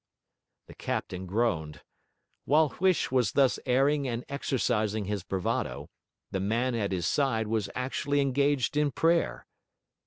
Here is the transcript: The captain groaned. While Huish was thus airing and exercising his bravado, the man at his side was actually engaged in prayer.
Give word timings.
The 0.65 0.73
captain 0.73 1.27
groaned. 1.27 1.81
While 2.45 2.69
Huish 2.71 3.11
was 3.11 3.33
thus 3.33 3.59
airing 3.67 4.07
and 4.07 4.25
exercising 4.29 5.05
his 5.05 5.21
bravado, 5.21 5.91
the 6.31 6.39
man 6.39 6.73
at 6.73 6.91
his 6.91 7.05
side 7.05 7.45
was 7.45 7.69
actually 7.75 8.19
engaged 8.19 8.75
in 8.75 8.89
prayer. 8.91 9.45